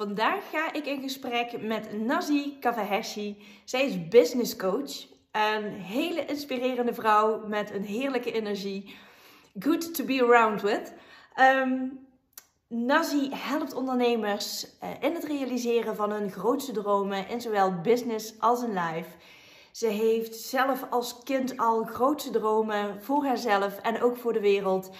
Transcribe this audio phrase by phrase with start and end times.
[0.00, 3.42] Vandaag ga ik in gesprek met Nazi Kavaheshi.
[3.64, 5.06] Zij is business coach.
[5.30, 8.96] Een hele inspirerende vrouw met een heerlijke energie.
[9.58, 10.92] Good to be around with.
[11.40, 12.06] Um,
[12.68, 18.62] Nazi helpt ondernemers eh, in het realiseren van hun grootste dromen in zowel business als
[18.62, 19.08] in life.
[19.72, 24.90] Ze heeft zelf als kind al grootste dromen voor haarzelf en ook voor de wereld.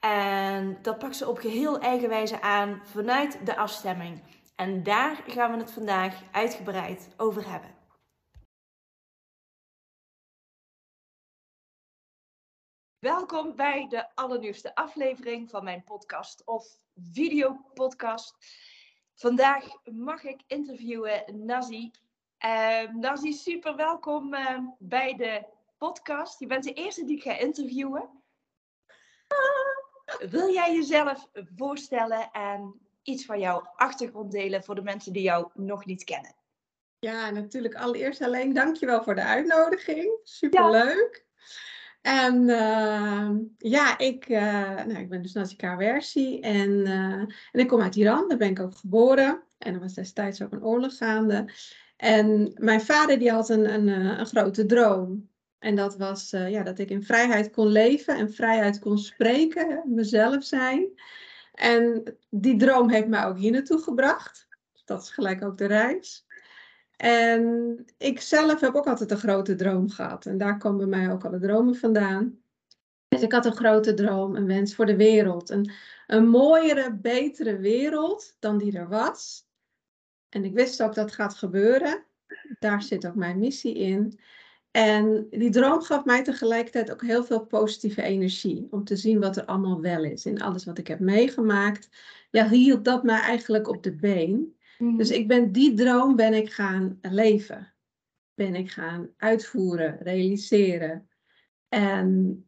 [0.00, 4.20] En dat pakt ze op geheel eigen wijze aan vanuit de afstemming.
[4.58, 7.74] En daar gaan we het vandaag uitgebreid over hebben.
[12.98, 18.36] Welkom bij de allernieuwste aflevering van mijn podcast of videopodcast.
[19.14, 21.90] Vandaag mag ik interviewen Nazi.
[22.44, 25.46] Uh, Nazi, super welkom uh, bij de
[25.76, 26.40] podcast.
[26.40, 28.22] Je bent de eerste die ik ga interviewen.
[30.18, 35.48] Wil jij jezelf voorstellen en iets van jouw achtergrond delen voor de mensen die jou
[35.54, 36.34] nog niet kennen?
[36.98, 37.74] Ja, natuurlijk.
[37.74, 40.18] Allereerst alleen dankjewel voor de uitnodiging.
[40.22, 41.26] Superleuk.
[42.00, 47.12] En uh, ja, ik, uh, nou, ik ben dus Nazika Wersi en, uh,
[47.52, 48.28] en ik kom uit Iran.
[48.28, 49.42] Daar ben ik ook geboren.
[49.58, 51.52] En er was destijds ook een oorlog gaande.
[51.96, 55.28] En mijn vader die had een, een, een grote droom.
[55.58, 60.44] En dat was ja, dat ik in vrijheid kon leven en vrijheid kon spreken, mezelf
[60.44, 60.88] zijn.
[61.58, 64.48] En die droom heeft mij ook hier naartoe gebracht.
[64.84, 66.26] Dat is gelijk ook de reis.
[66.96, 70.26] En ik zelf heb ook altijd een grote droom gehad.
[70.26, 72.38] En daar komen bij mij ook alle dromen vandaan.
[73.08, 75.50] Dus ik had een grote droom, een wens voor de wereld.
[75.50, 75.70] Een,
[76.06, 79.46] een mooiere, betere wereld dan die er was.
[80.28, 82.04] En ik wist ook dat gaat gebeuren.
[82.58, 84.20] Daar zit ook mijn missie in.
[84.78, 88.66] En die droom gaf mij tegelijkertijd ook heel veel positieve energie.
[88.70, 90.26] Om te zien wat er allemaal wel is.
[90.26, 91.88] In alles wat ik heb meegemaakt.
[92.30, 94.56] Ja, hield dat mij eigenlijk op de been.
[94.78, 95.18] Dus mhm.
[95.18, 97.74] ik ben die droom ben ik gaan leven.
[98.34, 101.08] Ben ik gaan uitvoeren, realiseren.
[101.68, 102.42] En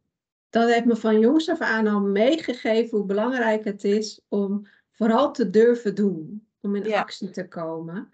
[0.50, 5.32] dat heeft me van jongs af aan al meegegeven hoe belangrijk het is om vooral
[5.32, 6.46] te durven doen.
[6.60, 8.10] Om in actie te komen.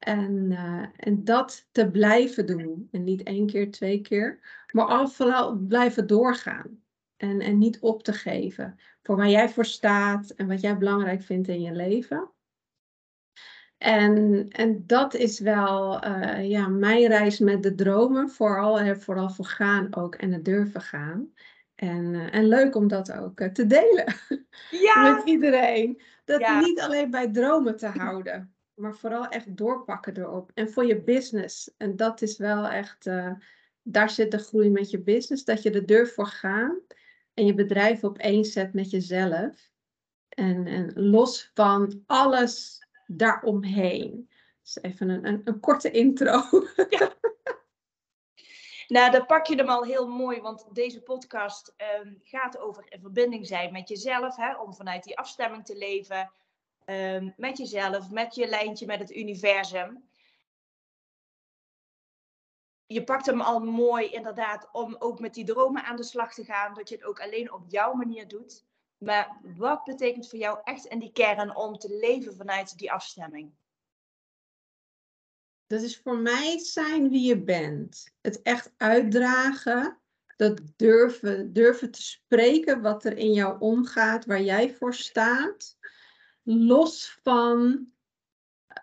[0.00, 2.88] En, uh, en dat te blijven doen.
[2.90, 4.40] En niet één keer, twee keer.
[4.72, 6.82] Maar al vooral blijven doorgaan.
[7.16, 8.78] En, en niet op te geven.
[9.02, 12.30] Voor waar jij voor staat en wat jij belangrijk vindt in je leven.
[13.78, 18.30] En, en dat is wel uh, ja, mijn reis met de dromen.
[18.30, 21.32] Vooral, vooral voor gaan ook en het durven gaan.
[21.74, 24.14] En, uh, en leuk om dat ook te delen
[24.70, 25.02] ja.
[25.12, 26.00] met iedereen.
[26.24, 26.60] Dat ja.
[26.60, 30.50] niet alleen bij dromen te houden maar vooral echt doorpakken erop.
[30.54, 31.74] En voor je business.
[31.76, 33.32] En dat is wel echt, uh,
[33.82, 35.44] daar zit de groei met je business.
[35.44, 36.78] Dat je er durft voor gaan.
[37.34, 39.70] En je bedrijf op één zet met jezelf.
[40.28, 44.30] En, en los van alles daaromheen.
[44.62, 46.42] Dus even een, een, een korte intro.
[46.88, 47.12] Ja.
[48.90, 53.00] Nou, dan pak je hem al heel mooi, want deze podcast um, gaat over in
[53.00, 56.32] verbinding zijn met jezelf, hè, om vanuit die afstemming te leven,
[56.90, 60.08] um, met jezelf, met je lijntje met het universum.
[62.86, 66.44] Je pakt hem al mooi inderdaad om ook met die dromen aan de slag te
[66.44, 68.64] gaan, dat je het ook alleen op jouw manier doet.
[68.98, 73.52] Maar wat betekent voor jou echt in die kern om te leven vanuit die afstemming?
[75.66, 78.14] Dat is voor mij zijn wie je bent.
[78.20, 79.98] Het echt uitdragen.
[80.36, 85.78] Dat durven, durven te spreken wat er in jou omgaat, waar jij voor staat
[86.50, 87.86] los van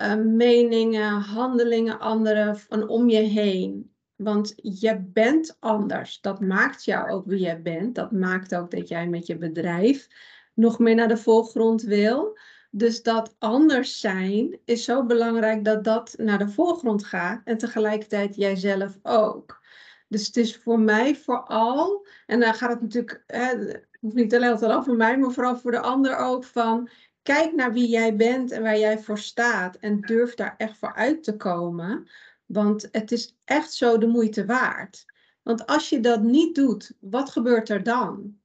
[0.02, 3.92] uh, meningen, handelingen anderen van om je heen.
[4.16, 6.22] Want je bent anders.
[6.22, 7.96] Dat maakt jou ook wie jij bent.
[7.96, 10.08] Dat maakt ook dat jij met je bedrijf
[10.54, 12.38] nog meer naar de voorgrond wil.
[12.72, 18.36] Dus dat anders zijn is zo belangrijk dat dat naar de voorgrond gaat en tegelijkertijd
[18.36, 19.66] jijzelf ook.
[20.08, 24.84] Dus het is voor mij vooral, en dan gaat het natuurlijk, het hoeft niet alleen
[24.84, 26.90] voor mij, maar vooral voor de ander ook van
[27.28, 29.76] kijk naar wie jij bent en waar jij voor staat.
[29.76, 32.08] En durf daar echt voor uit te komen.
[32.46, 35.06] Want het is echt zo de moeite waard.
[35.44, 38.40] Want als je dat niet doet, wat gebeurt er dan?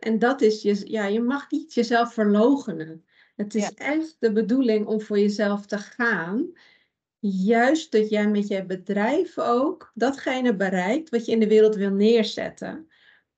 [0.00, 3.04] En dat is, je, ja, je mag niet jezelf verlogenen.
[3.36, 6.52] Het is echt de bedoeling om voor jezelf te gaan.
[7.18, 11.90] Juist dat jij met je bedrijf ook datgene bereikt wat je in de wereld wil
[11.90, 12.88] neerzetten.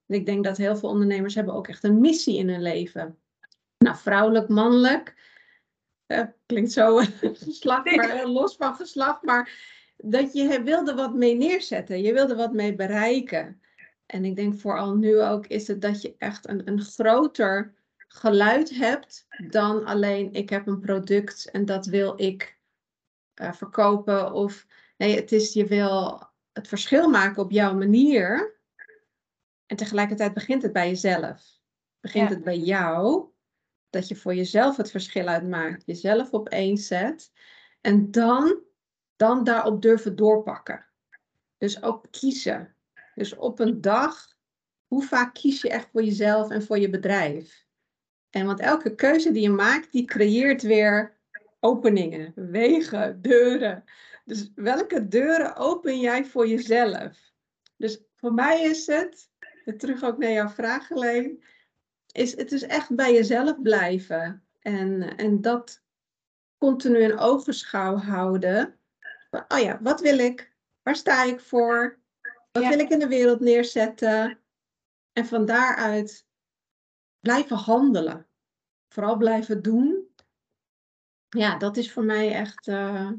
[0.07, 3.19] En ik denk dat heel veel ondernemers hebben ook echt een missie in hun leven.
[3.85, 5.15] Nou, vrouwelijk, mannelijk.
[6.07, 9.23] Uh, klinkt zo geslacht, maar los van geslacht.
[9.23, 9.53] Maar
[9.97, 12.03] dat je wilde wat mee neerzetten.
[12.03, 13.61] Je wilde wat mee bereiken.
[14.07, 17.75] En ik denk vooral nu ook is het dat je echt een, een groter
[18.09, 22.59] geluid hebt dan alleen ik heb een product en dat wil ik
[23.41, 24.33] uh, verkopen.
[24.33, 24.67] Of
[24.97, 26.23] nee, het is je wil
[26.53, 28.59] het verschil maken op jouw manier.
[29.67, 31.59] En tegelijkertijd begint het bij jezelf.
[32.01, 33.30] Begint het bij jou.
[33.91, 35.83] Dat je voor jezelf het verschil uitmaakt.
[35.87, 37.33] Jezelf op één zet.
[37.81, 38.61] En dan,
[39.17, 40.87] dan daarop durven doorpakken.
[41.59, 42.75] Dus ook kiezen.
[43.15, 44.37] Dus op een dag,
[44.87, 47.67] hoe vaak kies je echt voor jezelf en voor je bedrijf?
[48.31, 51.19] En want elke keuze die je maakt, die creëert weer
[51.61, 53.85] openingen, wegen, deuren.
[54.25, 57.33] Dus welke deuren open jij voor jezelf?
[57.77, 59.31] Dus voor mij is het,
[59.77, 61.45] terug ook naar jouw vraag alleen,
[62.13, 64.47] is het is echt bij jezelf blijven.
[64.59, 65.83] En, en dat
[66.59, 68.79] continu in ogenschouw houden.
[69.49, 70.55] Oh ja, wat wil ik?
[70.83, 71.99] Waar sta ik voor?
[72.53, 74.41] Wat wil ik in de wereld neerzetten?
[75.13, 76.27] En van daaruit
[77.21, 78.27] blijven handelen.
[78.89, 80.15] Vooral blijven doen.
[81.29, 82.67] Ja, dat is voor mij echt.
[82.67, 83.11] Uh,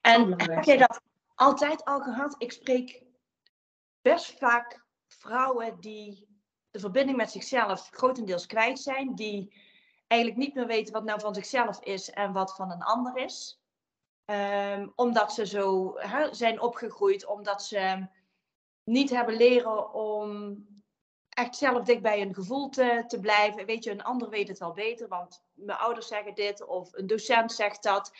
[0.00, 1.00] en heb jij dat
[1.34, 2.34] altijd al gehad?
[2.38, 3.02] Ik spreek
[4.02, 6.29] best vaak vrouwen die
[6.70, 9.52] de verbinding met zichzelf grotendeels kwijt zijn, die
[10.06, 13.60] eigenlijk niet meer weten wat nou van zichzelf is en wat van een ander is.
[14.24, 15.94] Ehm, omdat ze zo
[16.30, 18.06] zijn opgegroeid, omdat ze
[18.84, 20.58] niet hebben leren om
[21.28, 23.66] echt zelf dicht bij hun gevoel te, te blijven.
[23.66, 27.06] Weet je, een ander weet het wel beter, want mijn ouders zeggen dit of een
[27.06, 28.12] docent zegt dat.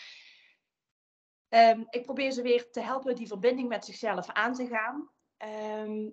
[1.48, 5.10] Ehm, ik probeer ze weer te helpen die verbinding met zichzelf aan te gaan.
[5.36, 6.08] Ehm,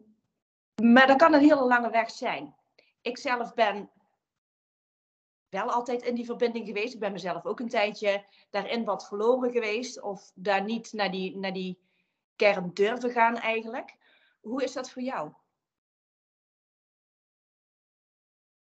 [0.84, 2.56] maar dat kan een hele lange weg zijn.
[3.02, 3.90] Ik zelf ben
[5.50, 6.94] wel altijd in die verbinding geweest.
[6.94, 10.02] Ik ben mezelf ook een tijdje daarin wat verloren geweest.
[10.02, 11.80] Of daar niet naar die, naar die
[12.36, 13.96] kern durven gaan eigenlijk.
[14.42, 15.32] Hoe is dat voor jou?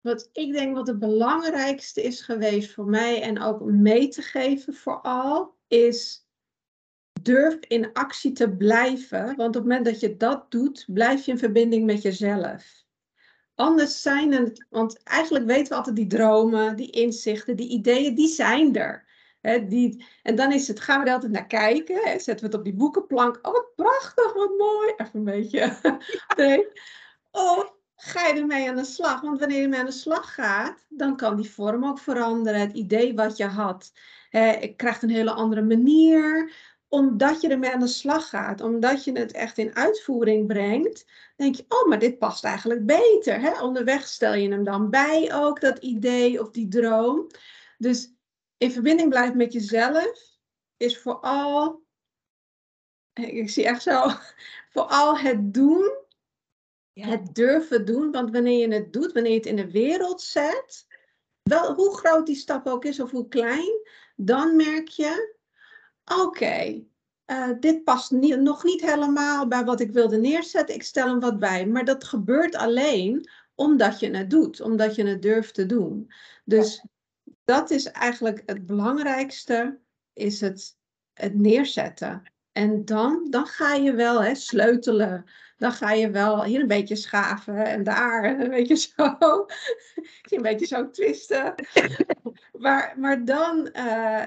[0.02, 4.74] Wat ik denk wat het belangrijkste is geweest voor mij en ook mee te geven
[4.74, 6.27] vooral, is
[7.28, 9.26] durf in actie te blijven.
[9.26, 12.86] Want op het moment dat je dat doet, blijf je in verbinding met jezelf.
[13.56, 18.28] Anders zijn het, want eigenlijk weten we altijd die dromen, die inzichten, die ideeën, die
[18.28, 19.06] zijn er.
[19.68, 22.02] Die, en dan is het, gaan we er altijd naar kijken.
[22.04, 23.40] Zetten we het op die boekenplank.
[23.42, 24.94] Oh, wat prachtig, wat mooi.
[24.98, 25.76] Even een beetje.
[27.32, 29.22] Of ga je ermee aan de slag?
[29.22, 32.60] Want wanneer je ermee aan de slag gaat, dan kan die vorm ook veranderen.
[32.60, 33.92] Het idee wat je had,
[34.30, 36.52] he, krijgt een hele andere manier
[36.90, 41.06] omdat je ermee aan de slag gaat, omdat je het echt in uitvoering brengt,
[41.36, 43.40] denk je, oh, maar dit past eigenlijk beter.
[43.40, 43.62] Hè?
[43.62, 47.28] Onderweg stel je hem dan bij ook, dat idee of die droom.
[47.78, 48.14] Dus
[48.58, 50.38] in verbinding blijven met jezelf
[50.78, 51.84] is vooral,
[53.14, 54.10] ik zie echt zo,
[54.74, 55.92] vooral het doen,
[56.94, 58.12] het durven doen.
[58.12, 60.88] Want wanneer je het doet, wanneer je het in de wereld zet,
[61.44, 63.82] wel, hoe groot die stap ook is of hoe klein,
[64.16, 65.37] dan merk je
[66.16, 66.84] oké,
[67.26, 70.76] eh, dit past niet, nog niet helemaal bij wat ik wilde neerzetten.
[70.76, 71.68] Ik stel hem wat bij.
[71.68, 76.12] Maar dat gebeurt alleen omdat je het doet, omdat je het durft te doen.
[76.46, 76.86] Dus
[77.44, 79.80] dat is eigenlijk het belangrijkste,
[80.14, 80.78] is het,
[81.14, 82.32] het neerzetten.
[82.52, 85.26] En dan, dan ga je wel hè, sleutelen.
[85.58, 89.16] Dan ga je wel hier een beetje schaven en daar een beetje zo.
[90.30, 91.54] een beetje zo twisten.
[92.58, 94.26] Maar, maar dan, uh,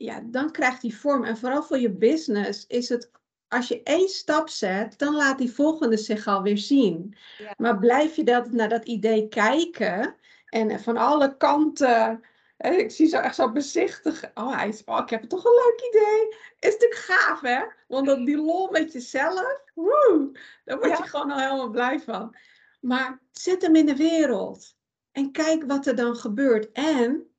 [0.00, 1.24] ja, dan krijgt die vorm.
[1.24, 3.10] En vooral voor je business is het,
[3.48, 7.16] als je één stap zet, dan laat die volgende zich alweer zien.
[7.56, 10.14] Maar blijf je dat, naar dat idee kijken
[10.46, 12.22] en van alle kanten.
[12.58, 14.30] Ik zie zo echt zo bezichtig.
[14.34, 16.28] Oh, hij is, oh, ik heb toch een leuk idee.
[16.58, 17.62] Is natuurlijk gaaf, hè?
[17.88, 20.30] Want dat die lol met jezelf, woe,
[20.64, 22.36] daar word je gewoon al helemaal blij van.
[22.80, 24.76] Maar zet hem in de wereld.
[25.12, 26.72] En kijk wat er dan gebeurt.
[26.72, 27.30] En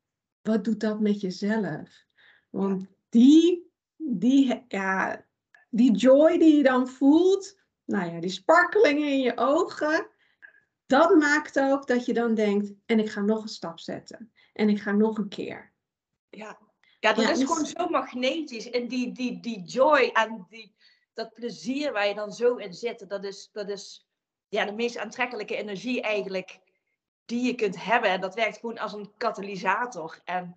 [0.42, 2.10] wat doet dat met jezelf?
[2.52, 5.26] Want die, die, ja,
[5.70, 10.08] die joy die je dan voelt, nou ja, die sparkelingen in je ogen,
[10.86, 14.32] dat maakt ook dat je dan denkt, en ik ga nog een stap zetten.
[14.54, 15.74] En ik ga nog een keer.
[16.30, 16.60] Ja,
[17.00, 18.70] ja dat is dus gewoon zo magnetisch.
[18.70, 20.76] En die, die, die joy en die,
[21.14, 24.10] dat plezier waar je dan zo in zit, dat is, dat is
[24.48, 26.60] ja, de meest aantrekkelijke energie eigenlijk
[27.26, 28.10] die je kunt hebben.
[28.10, 30.20] En dat werkt gewoon als een katalysator.
[30.24, 30.56] En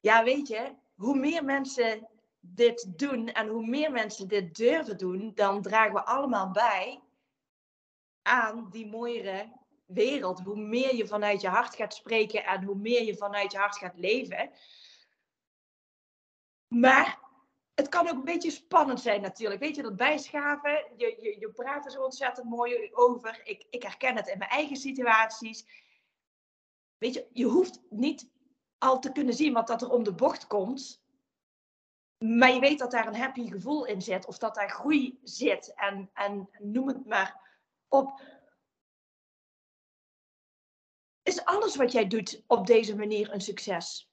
[0.00, 2.08] ja, weet je, hoe meer mensen
[2.40, 7.00] dit doen en hoe meer mensen dit durven doen, dan dragen we allemaal bij
[8.22, 9.52] aan die mooiere
[9.86, 10.40] wereld.
[10.40, 13.76] Hoe meer je vanuit je hart gaat spreken en hoe meer je vanuit je hart
[13.76, 14.50] gaat leven.
[16.68, 17.18] Maar
[17.74, 19.60] het kan ook een beetje spannend zijn natuurlijk.
[19.60, 23.40] Weet je, dat bijschaven, je, je, je praat er zo ontzettend mooi over.
[23.44, 25.66] Ik, ik herken het in mijn eigen situaties.
[26.98, 28.28] weet je, je hoeft niet
[28.78, 31.02] al te kunnen zien wat dat er om de bocht komt.
[32.18, 34.26] Maar je weet dat daar een happy gevoel in zit.
[34.26, 35.74] Of dat daar groei zit.
[35.74, 37.58] En, en noem het maar
[37.88, 38.22] op.
[41.22, 44.10] Is alles wat jij doet op deze manier een succes?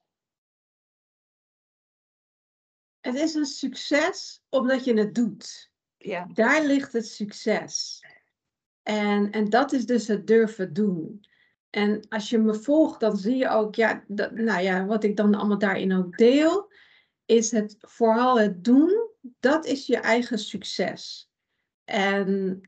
[3.00, 5.72] Het is een succes omdat je het doet.
[5.98, 6.26] Ja.
[6.34, 8.04] Daar ligt het succes.
[8.84, 11.26] En, en dat is dus het durven doen.
[11.76, 15.16] En als je me volgt, dan zie je ook, ja, dat, nou ja, wat ik
[15.16, 16.72] dan allemaal daarin ook deel,
[17.26, 21.32] is het vooral het doen, dat is je eigen succes.
[21.84, 22.62] En,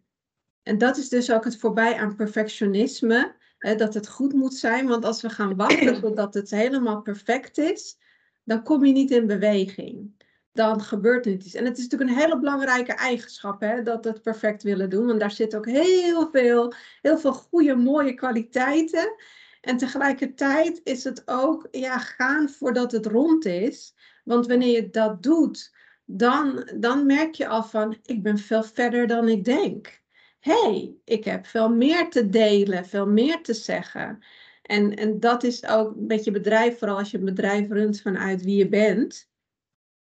[0.64, 4.88] en dat is dus ook het voorbij aan perfectionisme, hè, dat het goed moet zijn,
[4.88, 7.98] want als we gaan wachten totdat het helemaal perfect is,
[8.44, 10.16] dan kom je niet in beweging
[10.58, 11.54] dan gebeurt er iets.
[11.54, 15.06] En het is natuurlijk een hele belangrijke eigenschap, hè, dat het perfect willen doen.
[15.06, 19.16] Want daar zit ook heel veel, heel veel goede, mooie kwaliteiten.
[19.62, 23.96] En tegelijkertijd is het ook ja, gaan voordat het rond is.
[24.24, 29.08] Want wanneer je dat doet, dan, dan merk je al van, ik ben veel verder
[29.08, 30.02] dan ik denk.
[30.40, 34.24] hey, ik heb veel meer te delen, veel meer te zeggen.
[34.62, 38.44] En, en dat is ook met je bedrijf, vooral als je een bedrijf runt vanuit
[38.44, 39.30] wie je bent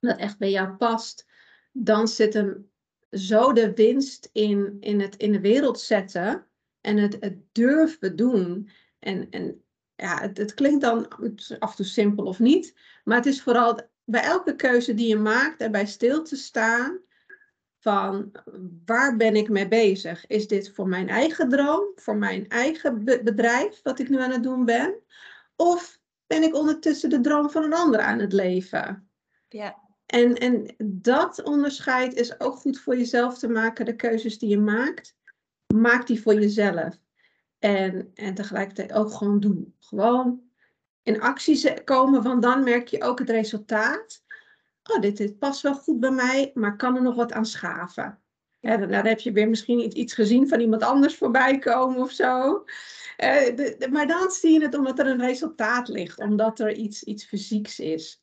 [0.09, 1.27] dat echt bij jou past,
[1.73, 2.71] dan zit hem
[3.11, 6.47] zo de winst in, in het in de wereld zetten
[6.81, 8.71] en het, het durven doen.
[8.99, 9.63] En, en
[9.95, 11.09] ja, het, het klinkt dan
[11.59, 15.17] af en toe simpel of niet, maar het is vooral bij elke keuze die je
[15.17, 17.01] maakt en bij stil te staan
[17.79, 18.33] van
[18.85, 20.27] waar ben ik mee bezig?
[20.27, 24.43] Is dit voor mijn eigen droom, voor mijn eigen bedrijf wat ik nu aan het
[24.43, 24.95] doen ben?
[25.57, 29.11] Of ben ik ondertussen de droom van een ander aan het leven?
[29.49, 29.91] Ja.
[30.13, 33.85] En, en dat onderscheid is ook goed voor jezelf te maken.
[33.85, 35.17] De keuzes die je maakt,
[35.75, 36.99] maak die voor jezelf.
[37.59, 39.75] En, en tegelijkertijd ook gewoon doen.
[39.81, 40.41] Gewoon
[41.03, 44.25] in actie komen, want dan merk je ook het resultaat.
[44.93, 48.19] Oh, dit, dit past wel goed bij mij, maar kan er nog wat aan schaven?
[48.61, 52.65] Ja, dan, heb je weer misschien iets gezien van iemand anders voorbij komen of zo.
[53.19, 57.25] Uh, maar dan zie je het omdat er een resultaat ligt, omdat er iets, iets
[57.25, 58.22] fysieks is.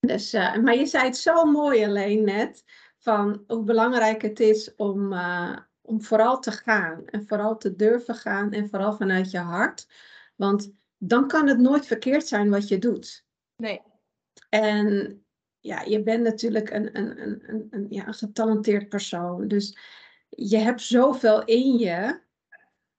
[0.00, 2.64] Dus, uh, maar je zei het zo mooi alleen net,
[2.98, 7.06] van hoe belangrijk het is om, uh, om vooral te gaan.
[7.06, 9.88] En vooral te durven gaan en vooral vanuit je hart.
[10.36, 13.24] Want dan kan het nooit verkeerd zijn wat je doet.
[13.56, 13.82] Nee.
[14.48, 15.24] En
[15.60, 19.48] ja, je bent natuurlijk een, een, een, een, een, ja, een getalenteerd persoon.
[19.48, 19.78] Dus
[20.28, 22.20] je hebt zoveel in je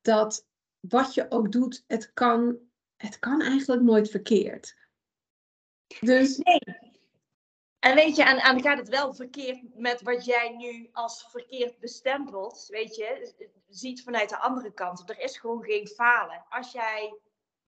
[0.02, 0.48] dat
[0.80, 2.58] wat je ook doet, het kan,
[2.96, 4.76] het kan eigenlijk nooit verkeerd.
[6.00, 6.91] Dus nee.
[7.82, 11.80] En weet je, en, en gaat het wel verkeerd met wat jij nu als verkeerd
[11.80, 13.34] bestempelt, weet je,
[13.68, 15.10] ziet vanuit de andere kant.
[15.10, 16.46] Er is gewoon geen falen.
[16.50, 17.20] Als jij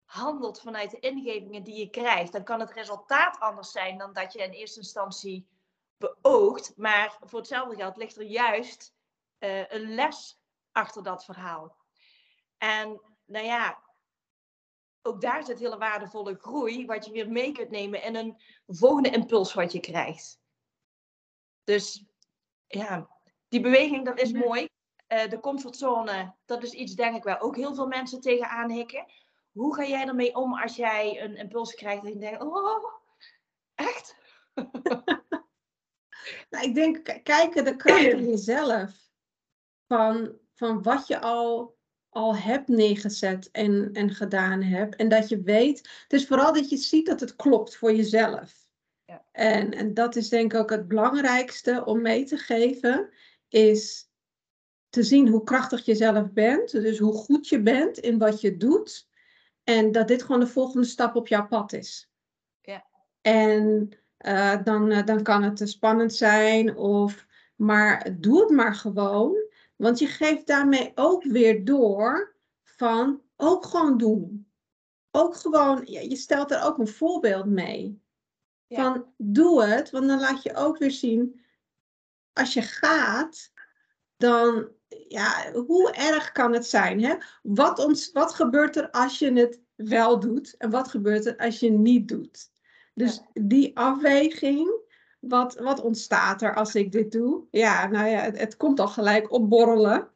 [0.05, 4.33] handelt vanuit de ingevingen die je krijgt, dan kan het resultaat anders zijn dan dat
[4.33, 5.47] je in eerste instantie
[5.97, 6.73] beoogt.
[6.77, 8.93] Maar voor hetzelfde geld ligt er juist
[9.39, 10.39] uh, een les
[10.71, 11.75] achter dat verhaal.
[12.57, 13.83] En nou ja,
[15.01, 19.09] ook daar zit hele waardevolle groei, wat je weer mee kunt nemen in een volgende
[19.09, 20.39] impuls wat je krijgt.
[21.63, 22.05] Dus
[22.67, 23.09] ja,
[23.47, 24.69] die beweging, dat is mooi.
[25.07, 29.05] Uh, de comfortzone, dat is iets, denk ik, waar ook heel veel mensen tegenaan hikken.
[29.51, 32.93] Hoe ga jij ermee om als jij een impuls krijgt en je denkt, oh,
[33.75, 34.15] echt?
[36.49, 39.09] nou, ik denk, kijken de kracht in jezelf.
[39.87, 41.77] Van, van wat je al
[42.11, 44.95] al hebt neergezet en, en gedaan hebt.
[44.95, 48.67] En dat je weet, het is vooral dat je ziet dat het klopt voor jezelf.
[49.05, 49.25] Ja.
[49.31, 53.09] En, en dat is denk ik ook het belangrijkste om mee te geven,
[53.47, 54.09] is
[54.89, 56.71] te zien hoe krachtig je zelf bent.
[56.71, 59.09] Dus hoe goed je bent in wat je doet.
[59.63, 62.11] En dat dit gewoon de volgende stap op jouw pad is.
[62.61, 62.85] Ja.
[63.21, 63.89] En
[64.25, 67.25] uh, dan, uh, dan kan het spannend zijn, of,
[67.55, 69.49] maar doe het maar gewoon.
[69.81, 74.51] Want je geeft daarmee ook weer door van ook gewoon doen.
[75.11, 78.01] Ook gewoon, ja, je stelt er ook een voorbeeld mee.
[78.69, 81.41] Van doe het, want dan laat je ook weer zien,
[82.33, 83.51] als je gaat,
[84.17, 84.69] dan,
[85.07, 87.03] ja, hoe erg kan het zijn?
[87.03, 87.15] Hè?
[87.41, 91.59] Wat, ons, wat gebeurt er als je het wel doet en wat gebeurt er als
[91.59, 92.51] je niet doet?
[92.93, 94.81] Dus die afweging,
[95.21, 97.43] wat, wat ontstaat er als ik dit doe?
[97.51, 100.11] Ja, nou ja, het, het komt al gelijk opborrelen.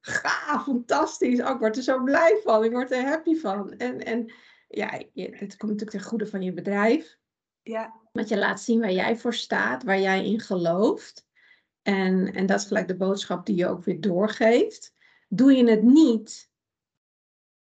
[0.00, 1.40] Gaaf, fantastisch.
[1.40, 2.64] Oh, ik word er zo blij van.
[2.64, 3.72] Ik word er happy van.
[3.72, 4.32] En, en
[4.68, 7.18] ja, het komt natuurlijk ten goede van je bedrijf.
[7.62, 8.00] Ja.
[8.12, 11.26] Want je laat zien waar jij voor staat, waar jij in gelooft.
[11.82, 14.94] En, en dat is gelijk de boodschap die je ook weer doorgeeft.
[15.28, 16.50] Doe je het niet,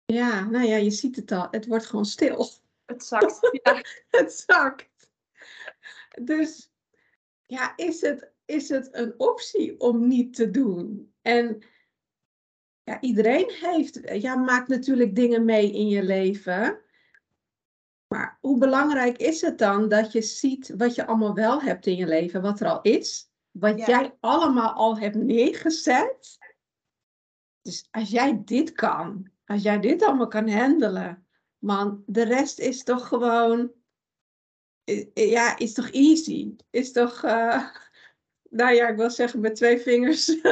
[0.05, 1.49] Ja, nou ja, je ziet het al.
[1.51, 2.49] Het wordt gewoon stil.
[2.85, 3.61] Het zakt.
[3.63, 3.83] Ja.
[4.21, 5.11] het zakt.
[6.23, 6.72] Dus
[7.53, 11.15] ja, is het, is het een optie om niet te doen?
[11.23, 11.63] En
[12.83, 16.81] ja, iedereen heeft, ja, maakt natuurlijk dingen mee in je leven.
[18.07, 21.97] Maar hoe belangrijk is het dan dat je ziet wat je allemaal wel hebt in
[21.97, 26.39] je leven, wat er al is, wat jij allemaal al hebt neergezet?
[27.63, 31.27] Dus als jij dit kan, als jij dit allemaal kan handelen,
[31.59, 33.73] man, de rest is toch gewoon,
[35.15, 36.57] ja, is toch easy?
[36.71, 37.67] Is toch, uh,
[38.51, 40.37] nou ja, ik wil zeggen met twee vingers.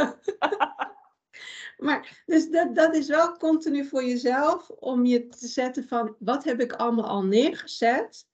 [1.87, 6.45] maar dus dat, dat is wel continu voor jezelf om je te zetten van wat
[6.45, 8.27] heb ik allemaal al neergezet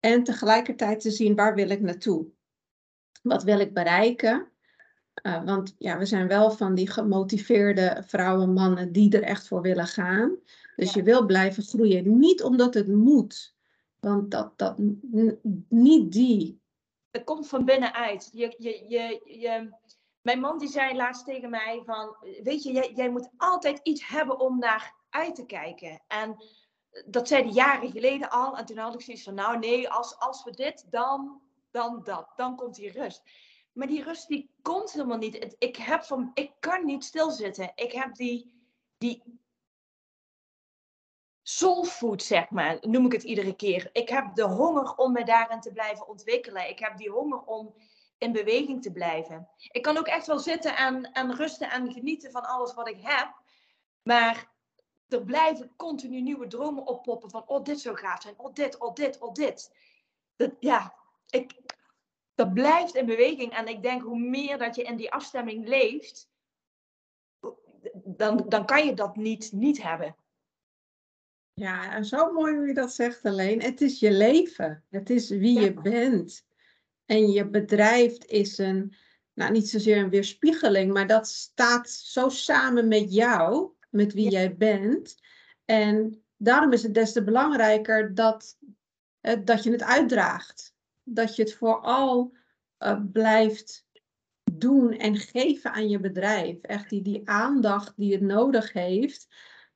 [0.00, 2.26] en tegelijkertijd te zien waar wil ik naartoe.
[3.22, 4.48] Wat wil ik bereiken?
[5.22, 9.62] Uh, want ja, we zijn wel van die gemotiveerde vrouwen, mannen die er echt voor
[9.62, 10.36] willen gaan.
[10.76, 12.18] Dus je wil blijven groeien.
[12.18, 13.55] Niet omdat het moet.
[14.06, 14.78] Want dat, dat
[15.68, 16.60] niet die.
[17.10, 18.28] Het komt van binnenuit.
[18.32, 19.76] Je, je, je, je,
[20.20, 24.08] mijn man die zei laatst tegen mij van, weet je, jij, jij moet altijd iets
[24.08, 26.02] hebben om naar uit te kijken.
[26.06, 26.36] En
[27.06, 28.56] dat zei hij jaren geleden al.
[28.56, 32.32] En toen had ik zoiets van, nou nee, als, als we dit, dan, dan dat.
[32.36, 33.22] Dan komt die rust.
[33.72, 35.54] Maar die rust die komt helemaal niet.
[35.58, 37.72] Ik, heb van, ik kan niet stilzitten.
[37.74, 38.60] Ik heb die,
[38.98, 39.22] die
[41.48, 43.90] soulfood, zeg maar, noem ik het iedere keer.
[43.92, 46.68] Ik heb de honger om me daarin te blijven ontwikkelen.
[46.68, 47.74] Ik heb die honger om
[48.18, 49.48] in beweging te blijven.
[49.70, 52.98] Ik kan ook echt wel zitten en, en rusten en genieten van alles wat ik
[53.00, 53.34] heb.
[54.02, 54.52] Maar
[55.08, 58.34] er blijven continu nieuwe dromen oppoppen van, oh, dit zou gaaf zijn.
[58.36, 59.74] Oh, dit, oh, dit, oh, dit.
[60.36, 60.94] Dat, ja,
[61.28, 61.60] ik,
[62.34, 63.52] dat blijft in beweging.
[63.52, 66.28] En ik denk, hoe meer dat je in die afstemming leeft,
[67.92, 70.16] dan, dan kan je dat niet, niet hebben.
[71.60, 73.62] Ja, zo mooi hoe je dat zegt alleen.
[73.62, 74.84] Het is je leven.
[74.90, 76.46] Het is wie je bent.
[77.06, 78.94] En je bedrijf is een,
[79.34, 84.56] nou niet zozeer een weerspiegeling, maar dat staat zo samen met jou, met wie jij
[84.56, 85.16] bent.
[85.64, 88.58] En daarom is het des te belangrijker dat,
[89.20, 90.74] eh, dat je het uitdraagt.
[91.02, 92.36] Dat je het vooral
[92.78, 93.86] uh, blijft
[94.52, 96.60] doen en geven aan je bedrijf.
[96.60, 99.26] Echt die, die aandacht die het nodig heeft.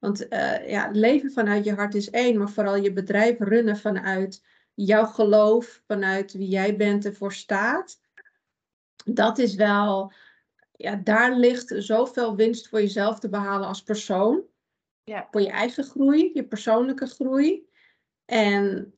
[0.00, 4.42] Want uh, ja, leven vanuit je hart is één, maar vooral je bedrijf runnen vanuit
[4.74, 8.00] jouw geloof, vanuit wie jij bent en voor staat.
[9.04, 10.12] Dat is wel,
[10.76, 14.42] ja, daar ligt zoveel winst voor jezelf te behalen als persoon.
[15.04, 15.28] Ja.
[15.30, 17.68] Voor je eigen groei, je persoonlijke groei.
[18.24, 18.94] En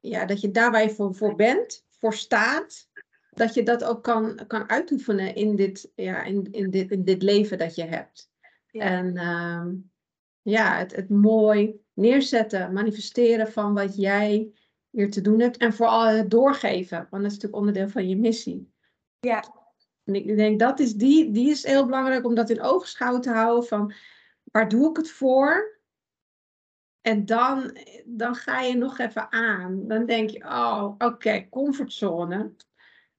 [0.00, 2.88] ja, dat je daar waar je voor, voor bent, voor staat,
[3.30, 7.22] dat je dat ook kan, kan uitoefenen in dit, ja, in, in, dit, in dit
[7.22, 8.30] leven dat je hebt.
[8.70, 9.66] En uh,
[10.50, 14.52] ja, het, het mooi neerzetten, manifesteren van wat jij
[14.90, 15.56] hier te doen hebt.
[15.56, 18.72] En vooral het doorgeven, want dat is natuurlijk onderdeel van je missie.
[19.20, 19.44] Ja.
[20.04, 23.30] En ik denk dat is die, die is heel belangrijk om dat in oogschouw te
[23.30, 23.92] houden van
[24.44, 25.80] waar doe ik het voor?
[27.00, 29.88] En dan, dan ga je nog even aan.
[29.88, 32.54] Dan denk je, oh, oké, comfortzone.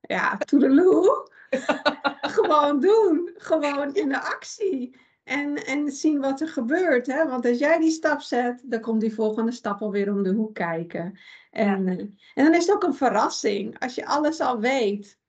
[0.02, 1.32] Ja, toedeloe.
[2.38, 3.30] Gewoon doen.
[3.38, 5.07] Gewoon in de actie.
[5.28, 7.08] En, en zien wat er gebeurt.
[7.08, 7.28] Hè?
[7.28, 10.54] Want als jij die stap zet, dan komt die volgende stap alweer om de hoek
[10.54, 11.20] kijken.
[11.52, 12.00] En, eh,
[12.34, 13.80] en dan is het ook een verrassing.
[13.80, 15.20] Als je alles al weet.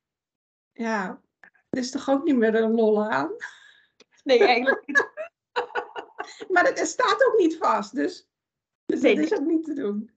[0.72, 3.30] Ja, er is toch ook niet meer een lol aan?
[4.24, 5.10] Nee, eigenlijk niet.
[6.52, 7.94] maar het, staat ook niet vast.
[7.94, 8.28] Dus,
[8.86, 10.10] dus dat is ook niet te doen.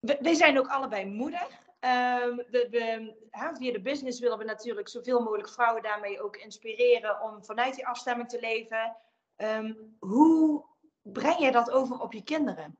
[0.00, 1.46] We, zijn ook allebei moeder.
[1.84, 3.14] Um, de, de,
[3.54, 7.86] via de business willen we natuurlijk zoveel mogelijk vrouwen daarmee ook inspireren om vanuit die
[7.86, 8.96] afstemming te leven.
[9.36, 10.64] Ehm, hoe
[11.02, 12.78] breng je dat over op je kinderen?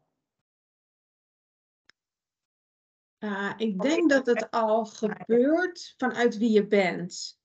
[3.18, 7.40] Uh, ik denk dat het al gebeurt vanuit wie je bent.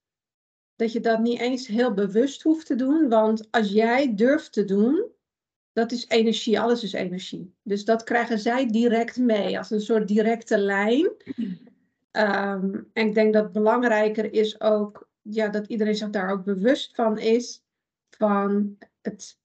[0.75, 4.65] Dat je dat niet eens heel bewust hoeft te doen, want als jij durft te
[4.65, 5.14] doen,
[5.75, 7.53] dat is energie, alles is energie.
[7.63, 11.11] Dus dat krijgen zij direct mee, als een soort directe lijn.
[12.11, 16.95] Ehm, en ik denk dat belangrijker is ook ja, dat iedereen zich daar ook bewust
[16.95, 17.63] van is.
[18.09, 19.37] Van het,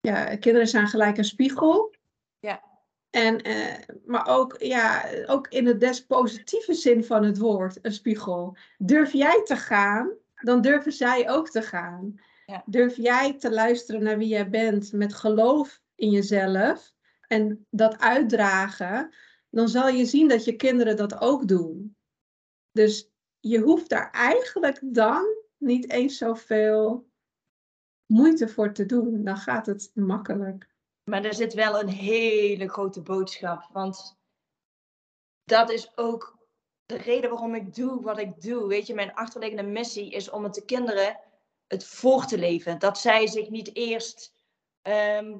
[0.00, 1.94] ja, kinderen zijn gelijk een spiegel.
[2.38, 2.62] Ja.
[3.10, 3.74] En, uh,
[4.06, 8.56] maar ook, ja, ook in het des positieve zin van het woord, een spiegel.
[8.78, 12.20] Durf jij te gaan, dan durven zij ook te gaan.
[12.46, 12.62] Ja.
[12.66, 16.92] Durf jij te luisteren naar wie jij bent met geloof in jezelf
[17.26, 19.14] en dat uitdragen,
[19.50, 21.96] dan zal je zien dat je kinderen dat ook doen.
[22.72, 25.26] Dus je hoeft daar eigenlijk dan
[25.56, 27.08] niet eens zoveel
[28.06, 30.72] moeite voor te doen, dan gaat het makkelijk.
[31.04, 33.68] Maar er zit wel een hele grote boodschap.
[33.72, 34.18] Want
[35.44, 36.38] dat is ook
[36.86, 38.66] de reden waarom ik doe wat ik doe.
[38.66, 41.20] Weet je, mijn achterliggende missie is om het de kinderen
[41.66, 42.78] het voor te leven.
[42.78, 44.32] Dat zij zich niet eerst
[44.82, 45.36] ehm,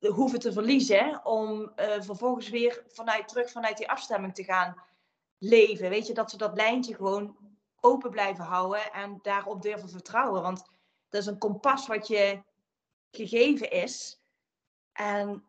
[0.00, 4.82] hoeven te verliezen om uh, vervolgens weer vanuit, terug vanuit die afstemming te gaan
[5.38, 5.90] leven.
[5.90, 7.36] Weet je, dat ze dat lijntje gewoon
[7.80, 10.42] open blijven houden en daarop durven vertrouwen.
[10.42, 10.64] Want
[11.08, 12.42] dat is een kompas wat je
[13.10, 14.20] gegeven is.
[14.92, 15.44] En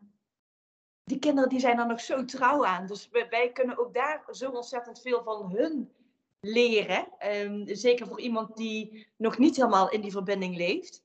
[1.04, 2.86] die kinderen die zijn er nog zo trouw aan.
[2.86, 5.92] Dus wij, kunnen ook daar zo ontzettend veel van hun
[6.40, 7.08] leren.
[7.26, 11.04] Um, zeker voor iemand die nog niet helemaal in die verbinding leeft.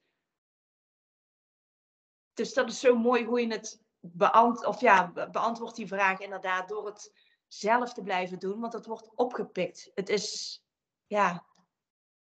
[2.34, 6.70] Dus dat is zo mooi hoe je het beant of ja, beantwoordt die vraag inderdaad
[6.70, 7.14] door het
[7.48, 9.92] zelf te blijven doen, want het wordt opgepikt.
[9.96, 10.62] Het is,
[11.08, 11.46] ja,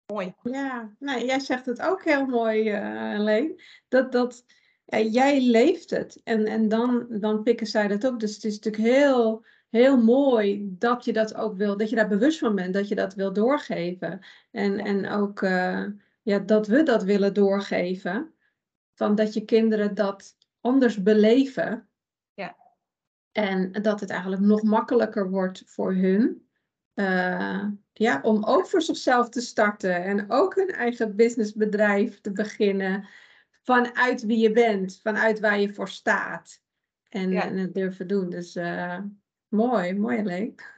[0.07, 0.35] mooi.
[0.43, 3.63] Ja, nou, jij zegt het ook heel mooi, uh, Leen.
[3.89, 4.45] Dat, dat
[4.85, 8.21] jij leeft het en, en dan, dan pikken zij dat op.
[8.21, 12.09] Dus het is natuurlijk heel, heel mooi dat je dat ook wil, dat je daar
[12.09, 14.21] bewust van bent, dat je dat wil doorgeven.
[14.51, 15.85] En, en ook uh,
[16.23, 18.33] ja, dat we dat willen doorgeven.
[18.95, 21.89] Van dat je kinderen dat anders beleven.
[22.35, 22.57] Ja.
[23.33, 26.47] En dat het eigenlijk nog makkelijker wordt voor hun.
[26.95, 33.09] Uh, ja, om ook voor zichzelf te starten en ook hun eigen businessbedrijf te beginnen
[33.63, 36.63] vanuit wie je bent, vanuit waar je voor staat.
[37.09, 38.31] En, en het durven doen.
[38.31, 38.99] Dus uh,
[39.49, 40.77] mooi, mooi leuk.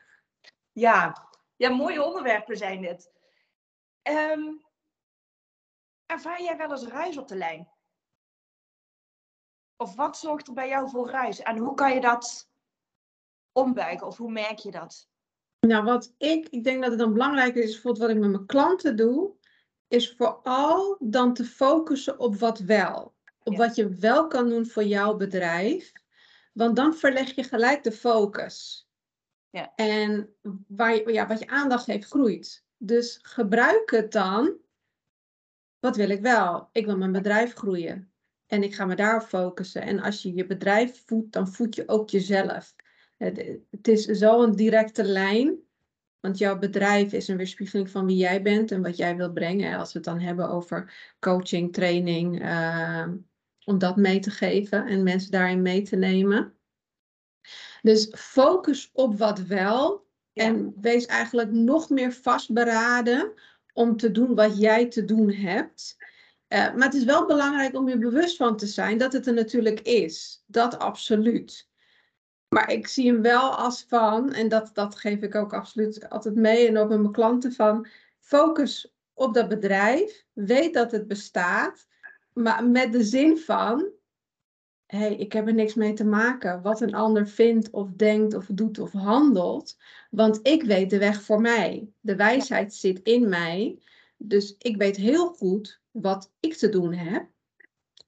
[0.72, 1.28] Ja.
[1.56, 3.10] ja, mooie onderwerpen zijn dit.
[4.02, 4.64] Um,
[6.06, 7.68] ervaar jij wel eens ruis op de lijn?
[9.76, 11.40] Of wat zorgt er bij jou voor ruis?
[11.40, 12.50] En hoe kan je dat
[13.52, 14.06] ombuigen?
[14.06, 15.08] Of hoe merk je dat?
[15.60, 18.46] Nou, wat ik, ik denk dat het dan belangrijk is, bijvoorbeeld wat ik met mijn
[18.46, 19.32] klanten doe,
[19.88, 23.14] is vooral dan te focussen op wat wel.
[23.42, 25.92] Op wat je wel kan doen voor jouw bedrijf.
[26.52, 28.88] Want dan verleg je gelijk de focus.
[29.50, 29.72] Ja.
[29.74, 30.34] En
[30.66, 32.64] waar je, ja, wat je aandacht heeft, groeit.
[32.76, 34.56] Dus gebruik het dan.
[35.78, 36.68] Wat wil ik wel?
[36.72, 38.12] Ik wil mijn bedrijf groeien.
[38.46, 39.82] En ik ga me daarop focussen.
[39.82, 42.74] En als je je bedrijf voedt, dan voed je ook jezelf.
[43.16, 45.58] Het is zo'n directe lijn.
[46.20, 49.78] Want jouw bedrijf is een weerspiegeling van wie jij bent en wat jij wilt brengen.
[49.78, 53.06] Als we het dan hebben over coaching, training, uh,
[53.64, 56.54] om dat mee te geven en mensen daarin mee te nemen.
[57.82, 60.08] Dus focus op wat wel.
[60.32, 63.32] En wees eigenlijk nog meer vastberaden
[63.72, 65.96] om te doen wat jij te doen hebt.
[66.48, 69.34] Uh, maar het is wel belangrijk om je bewust van te zijn dat het er
[69.34, 70.44] natuurlijk is.
[70.46, 71.68] Dat absoluut.
[72.48, 76.34] Maar ik zie hem wel als van, en dat, dat geef ik ook absoluut altijd
[76.34, 77.86] mee en ook met mijn klanten van,
[78.18, 81.86] focus op dat bedrijf, weet dat het bestaat,
[82.32, 83.88] maar met de zin van,
[84.86, 88.34] hé, hey, ik heb er niks mee te maken wat een ander vindt of denkt
[88.34, 89.76] of doet of handelt,
[90.10, 91.88] want ik weet de weg voor mij.
[92.00, 93.78] De wijsheid zit in mij,
[94.16, 97.28] dus ik weet heel goed wat ik te doen heb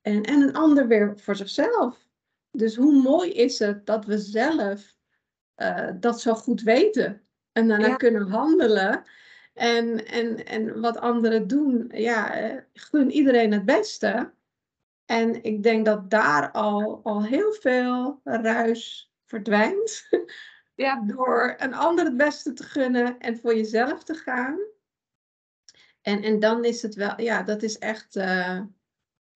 [0.02, 2.06] en, en een ander weer voor zichzelf.
[2.50, 4.96] Dus hoe mooi is het dat we zelf
[5.56, 9.04] uh, dat zo goed weten en daarna kunnen handelen.
[9.52, 14.32] En, en, en wat anderen doen, ja, uh, gun iedereen het beste.
[15.04, 20.08] En ik denk dat daar al, al heel veel ruis verdwijnt.
[20.74, 21.02] Ja.
[21.06, 24.58] Door een ander het beste te gunnen en voor jezelf te gaan.
[26.00, 28.60] En, en dan is het wel, ja, dat is echt, uh,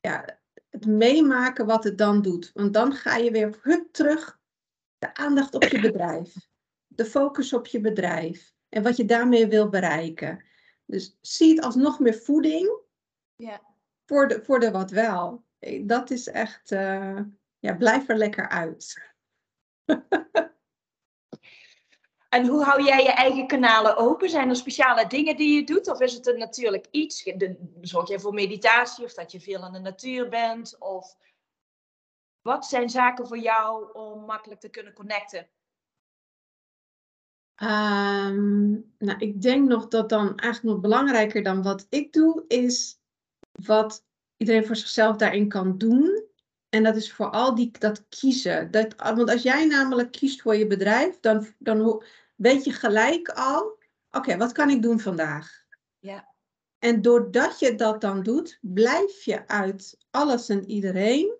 [0.01, 0.39] ja,
[0.71, 2.51] het meemaken wat het dan doet.
[2.55, 4.41] Want dan ga je weer hup, terug
[4.99, 6.35] de aandacht op je bedrijf.
[6.87, 8.55] De focus op je bedrijf.
[8.69, 10.45] En wat je daarmee wil bereiken.
[10.85, 12.79] Dus zie het als nog meer voeding.
[13.37, 13.61] Ja.
[14.07, 15.45] Voor, de, voor de wat wel.
[15.81, 17.21] Dat is echt, uh,
[17.59, 19.03] ja, blijf er lekker uit.
[22.37, 24.31] En hoe hou jij je eigen kanalen open?
[24.31, 25.89] Zijn er speciale dingen die je doet?
[25.89, 27.33] Of is het een natuurlijk iets?
[27.81, 30.79] Zorg jij voor meditatie of dat je veel in de natuur bent?
[30.79, 31.17] Of
[32.43, 35.49] wat zijn zaken voor jou om makkelijk te kunnen connecten?
[37.63, 42.99] Um, nou, ik denk nog dat dan eigenlijk nog belangrijker dan wat ik doe, is
[43.65, 44.05] wat
[44.37, 46.25] iedereen voor zichzelf daarin kan doen.
[46.69, 48.71] En dat is vooral die, dat kiezen.
[48.71, 52.03] Dat, want als jij namelijk kiest voor je bedrijf, dan, dan
[52.35, 53.79] weet je gelijk al,
[54.11, 55.65] oké, wat kan ik doen vandaag?
[55.99, 56.35] Ja.
[56.79, 61.37] En doordat je dat dan doet, blijf je uit alles en iedereen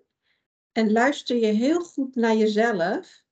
[0.71, 3.25] en luister je heel goed naar jezelf.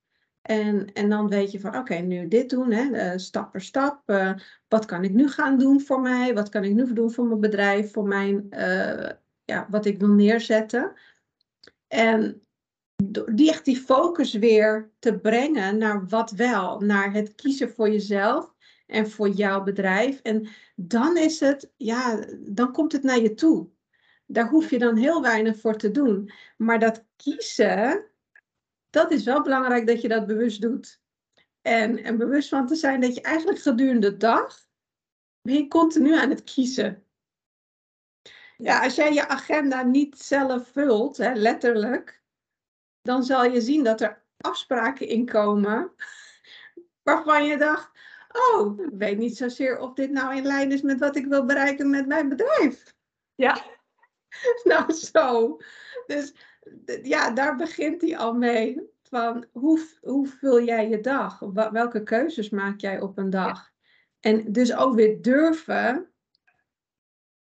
[0.46, 4.02] En, en dan weet je van, oké, nu dit doen, hè, uh, stap per stap.
[4.06, 4.34] Uh,
[4.68, 6.34] wat kan ik nu gaan doen voor mij?
[6.34, 9.10] Wat kan ik nu doen voor mijn bedrijf, voor mijn uh,
[9.46, 10.94] ja, wat ik wil neerzetten.
[11.88, 12.42] En
[13.32, 18.54] die echt die focus weer te brengen naar wat wel, naar het kiezen voor jezelf
[18.88, 20.20] en voor jouw bedrijf.
[20.22, 23.68] En dan is het, ja, dan komt het naar je toe.
[24.26, 26.32] Daar hoef je dan heel weinig voor te doen.
[26.58, 28.06] Maar dat kiezen,
[28.96, 31.02] dat is wel belangrijk dat je dat bewust doet.
[31.62, 34.68] En, en bewust van te zijn dat je eigenlijk gedurende de dag
[35.42, 37.04] ben je continu aan het kiezen.
[38.58, 42.22] Ja, als jij je agenda niet zelf vult, hè, letterlijk,
[43.02, 45.92] dan zal je zien dat er afspraken inkomen
[47.04, 47.92] waarvan je dacht,
[48.32, 51.46] oh, ik weet niet zozeer of dit nou in lijn is met wat ik wil
[51.46, 52.96] bereiken met mijn bedrijf.
[53.36, 53.66] Ja.
[54.64, 55.58] nou, zo.
[56.06, 56.34] Dus
[57.04, 58.94] ja, daar begint hij al mee.
[59.02, 61.40] Van hoe, hoe vul jij je dag?
[61.72, 63.72] Welke keuzes maak jij op een dag?
[64.20, 66.10] En dus ook weer durven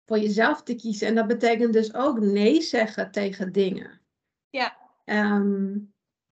[0.05, 1.07] voor jezelf te kiezen.
[1.07, 4.01] En dat betekent dus ook nee zeggen tegen dingen.
[4.49, 4.77] Ja.
[5.05, 5.77] Ehm,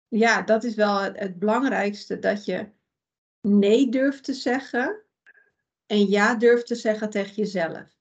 [0.08, 2.20] ja, dat is wel het, belangrijkste.
[2.20, 2.70] Dat je
[3.42, 5.02] nee durft te zeggen.
[5.86, 8.01] En ja durft te zeggen tegen jezelf.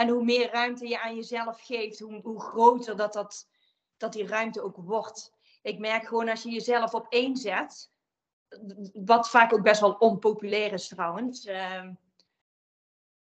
[0.00, 3.48] En hoe meer ruimte je aan jezelf geeft, hoe, hoe groter dat, dat,
[3.96, 5.32] dat die ruimte ook wordt.
[5.62, 7.90] Ik merk gewoon als je jezelf op één zet,
[8.92, 11.88] wat vaak ook best wel onpopulair is trouwens, uh,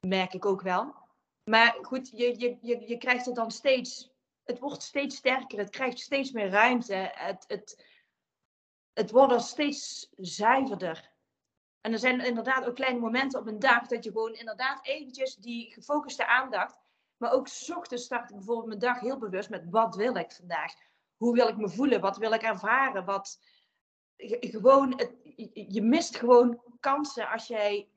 [0.07, 0.94] merk ik ook wel.
[1.44, 4.11] Maar goed, je, je, je, je krijgt het dan steeds,
[4.44, 7.85] het wordt steeds sterker, het krijgt steeds meer ruimte, het, het,
[8.92, 11.11] het wordt steeds zuiverder.
[11.88, 15.37] En er zijn inderdaad ook kleine momenten op een dag dat je gewoon inderdaad eventjes
[15.37, 16.79] die gefocuste aandacht,
[17.16, 20.72] maar ook ochtends start ik bijvoorbeeld mijn dag heel bewust met wat wil ik vandaag?
[21.16, 22.01] Hoe wil ik me voelen?
[22.01, 23.05] Wat wil ik ervaren?
[23.05, 23.40] Wat,
[24.40, 25.12] gewoon, het,
[25.68, 27.88] je mist gewoon kansen als jij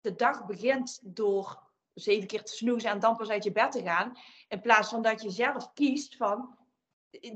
[0.00, 1.62] de dag begint door
[1.94, 4.18] zeven keer te snoezen en dan pas uit je bed te gaan.
[4.48, 6.58] In plaats van dat je zelf kiest van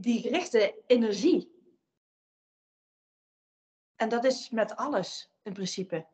[0.00, 1.54] die gerichte energie.
[3.96, 6.06] En dat is met alles in principe.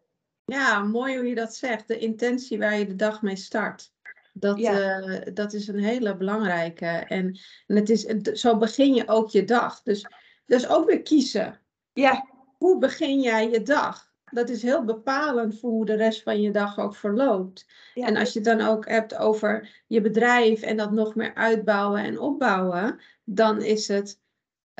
[0.44, 1.88] Ja, mooi hoe je dat zegt.
[1.88, 3.92] De intentie waar je de dag mee start.
[4.32, 6.86] Dat, eh, dat is een hele belangrijke.
[6.86, 8.02] En, en het is,
[8.40, 9.82] zo begin je ook je dag.
[9.82, 10.06] Dus,
[10.46, 11.60] dus ook weer kiezen.
[11.92, 12.26] Ja.
[12.58, 14.10] Hoe begin jij je dag?
[14.24, 17.66] Dat is heel bepalend voor hoe de rest van je dag ook verloopt.
[17.94, 18.06] Ja.
[18.06, 22.02] En als je het dan ook hebt over je bedrijf en dat nog meer uitbouwen
[22.02, 24.20] en opbouwen, dan is het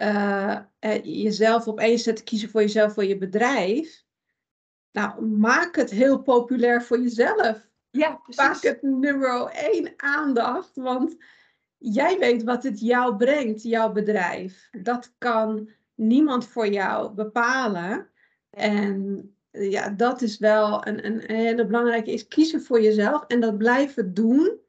[0.02, 0.58] uh,
[1.02, 4.04] jezelf op één zetten, kiezen voor jezelf, voor je bedrijf.
[4.92, 7.70] Nou, maak het heel populair voor jezelf.
[7.90, 8.42] Ja, precies.
[8.42, 11.16] Maak het nummer één aandacht, want
[11.78, 14.68] jij weet wat het jou brengt, jouw bedrijf.
[14.70, 18.10] Dat kan niemand voor jou bepalen.
[18.50, 23.58] En ja, dat is wel een, een hele belangrijke, is kiezen voor jezelf en dat
[23.58, 24.60] blijven doen.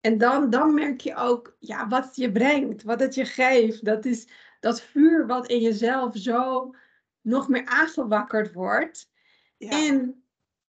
[0.00, 3.84] En dan, dan merk je ook ja, wat het je brengt, wat het je geeft.
[3.84, 4.28] Dat is
[4.60, 6.74] dat vuur wat in jezelf zo
[7.20, 9.10] nog meer aangewakkerd wordt.
[9.58, 9.70] Ja.
[9.70, 10.24] En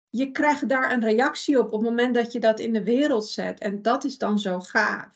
[0.08, 3.28] je krijgt daar een reactie op op het moment dat je dat in de wereld
[3.28, 3.60] zet.
[3.60, 5.08] En dat is dan zo gaaf.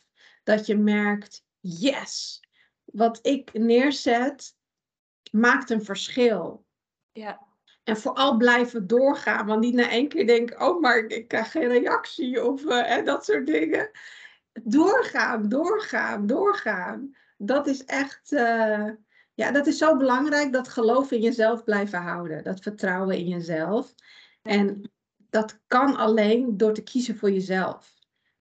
[0.42, 2.40] Dat je merkt, yes,
[2.84, 4.56] wat ik neerzet
[5.30, 6.66] maakt een verschil.
[7.12, 7.50] Ja.
[7.84, 9.46] En vooral blijven doorgaan.
[9.46, 13.04] Want niet na één keer denken, oh, maar ik krijg geen reactie of uh, en
[13.04, 13.90] dat soort dingen.
[14.62, 17.16] Doorgaan, doorgaan, doorgaan.
[17.36, 18.90] Dat is echt, uh,
[19.34, 20.52] ja, dat is zo belangrijk.
[20.52, 22.44] Dat geloof in jezelf blijven houden.
[22.44, 23.94] Dat vertrouwen in jezelf.
[24.42, 27.94] En dat kan alleen door te kiezen voor jezelf.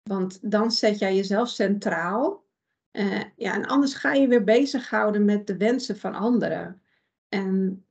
[0.03, 2.45] Want dan zet jij jezelf centraal.
[2.91, 6.81] Uh, ja, en anders ga je weer bezighouden met de wensen van anderen.
[7.29, 7.85] En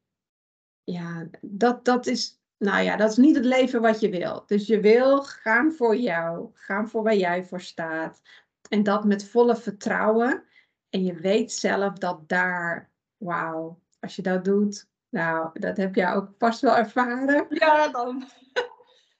[0.84, 4.42] ja, dat, dat is, nou ja, dat is niet het leven wat je wil.
[4.46, 8.20] Dus je wil gaan voor jou, gaan voor waar jij voor staat.
[8.68, 10.44] En dat met volle vertrouwen.
[10.88, 12.89] En je weet zelf dat daar,
[13.20, 17.46] wauw, als je dat doet, nou, dat heb jij ook vast wel ervaren.
[17.48, 18.24] Ja, dan.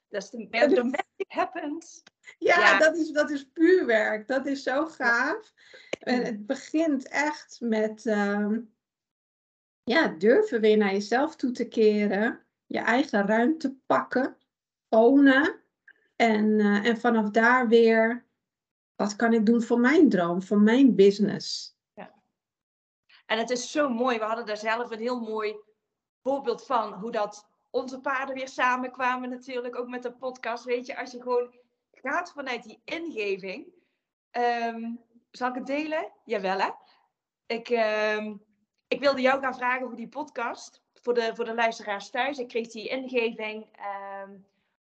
[0.09, 2.03] Dat is de magic happens.
[2.39, 4.29] Ja, ja, Dat, is, dat is puur werk.
[4.29, 5.53] Dat is zo gaaf.
[6.01, 8.61] En het begint echt met, ehm,
[9.83, 14.37] ja, durven weer naar jezelf toe te keren, je eigen ruimte pakken,
[14.89, 15.61] ownen
[16.17, 18.27] en, uh, en vanaf daar weer,
[18.97, 21.79] wat kan ik doen voor mijn droom, voor mijn business?
[23.31, 25.57] En het is zo mooi, we hadden daar zelf een heel mooi
[26.23, 30.99] voorbeeld van, hoe dat onze paarden weer samenkwamen natuurlijk, ook met de podcast, weet je,
[30.99, 31.55] als je gewoon
[31.91, 33.67] gaat vanuit die ingeving.
[34.33, 36.13] Um, zal ik het delen?
[36.25, 36.71] Jawel hè?
[37.47, 37.69] Ik,
[38.19, 38.45] um,
[38.89, 40.83] ik wilde jou gaan vragen over die podcast.
[40.95, 42.39] Voor de, voor de luisteraars thuis.
[42.39, 43.67] Ik kreeg die ingeving
[44.25, 44.47] um,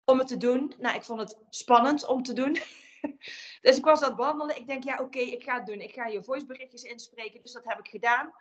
[0.04, 0.74] om het te doen.
[0.78, 2.58] Nou, ik vond het spannend om te doen.
[3.64, 4.56] dus ik was aan het wandelen.
[4.56, 5.80] Ik denk, ja, oké, ik ga het doen.
[5.80, 7.42] Ik ga je voiceberichtjes inspreken.
[7.42, 8.34] Dus dat heb ik gedaan.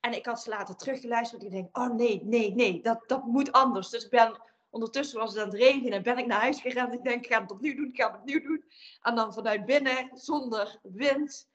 [0.00, 1.42] En ik had ze later teruggeluisterd.
[1.42, 3.88] Ik denk, oh nee, nee, nee, dat, dat moet anders.
[3.88, 6.02] Dus ik ben, ondertussen was het aan het regenen.
[6.02, 6.92] Ben ik naar huis gegaan.
[6.92, 8.64] Ik denk, ik ga het opnieuw doen, ik ga het opnieuw doen.
[9.00, 11.48] En dan vanuit binnen, zonder wind.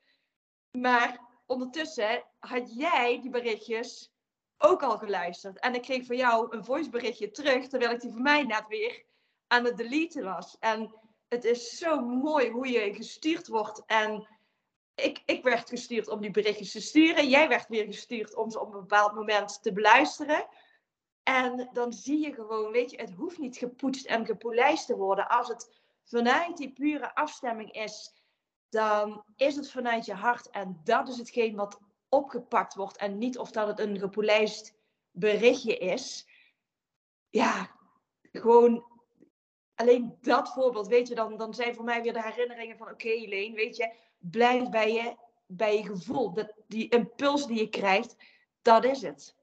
[0.71, 4.11] Maar ondertussen had jij die berichtjes
[4.57, 5.59] ook al geluisterd.
[5.59, 9.03] En ik kreeg van jou een voiceberichtje terug, terwijl ik die van mij net weer
[9.47, 10.57] aan het deleten was.
[10.59, 10.95] En
[11.31, 13.83] het is zo mooi hoe je gestuurd wordt.
[13.85, 14.27] En
[14.95, 17.29] ik, ik werd gestuurd om die berichtjes te sturen.
[17.29, 20.47] Jij werd weer gestuurd om ze op een bepaald moment te beluisteren.
[21.23, 25.27] En dan zie je gewoon, weet je, het hoeft niet gepoetst en gepolijst te worden.
[25.27, 28.13] Als het vanuit die pure afstemming is,
[28.69, 30.49] dan is het vanuit je hart.
[30.49, 32.97] En dat is hetgeen wat opgepakt wordt.
[32.97, 34.75] En niet of dat het een gepolijst
[35.11, 36.27] berichtje is.
[37.29, 37.71] Ja,
[38.31, 38.90] gewoon
[39.81, 43.07] alleen dat voorbeeld, weet je, dan, dan zijn voor mij weer de herinneringen van: oké,
[43.07, 45.15] okay, Leen, weet je, blijf bij je,
[45.47, 46.33] bij je gevoel.
[46.33, 48.15] Dat, die impuls die je krijgt,
[48.61, 49.35] dat is het.